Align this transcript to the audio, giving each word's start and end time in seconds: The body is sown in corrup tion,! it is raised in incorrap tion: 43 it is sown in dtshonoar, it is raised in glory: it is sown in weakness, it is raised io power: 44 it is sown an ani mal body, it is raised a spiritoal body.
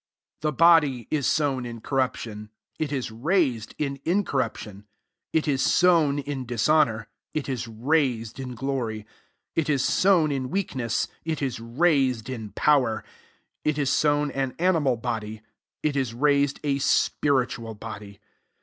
The 0.41 0.51
body 0.51 1.07
is 1.11 1.27
sown 1.27 1.63
in 1.63 1.79
corrup 1.79 2.15
tion,! 2.15 2.49
it 2.79 2.91
is 2.91 3.11
raised 3.11 3.75
in 3.77 3.99
incorrap 4.03 4.55
tion: 4.57 4.87
43 5.31 5.37
it 5.39 5.47
is 5.47 5.61
sown 5.61 6.17
in 6.17 6.47
dtshonoar, 6.47 7.05
it 7.35 7.47
is 7.47 7.67
raised 7.67 8.39
in 8.39 8.55
glory: 8.55 9.05
it 9.55 9.69
is 9.69 9.85
sown 9.85 10.31
in 10.31 10.49
weakness, 10.49 11.07
it 11.23 11.39
is 11.43 11.59
raised 11.59 12.31
io 12.31 12.49
power: 12.55 13.03
44 13.61 13.61
it 13.65 13.77
is 13.77 13.91
sown 13.91 14.31
an 14.31 14.55
ani 14.57 14.79
mal 14.79 14.97
body, 14.97 15.43
it 15.83 15.95
is 15.95 16.15
raised 16.15 16.59
a 16.63 16.79
spiritoal 16.79 17.75
body. 17.75 18.19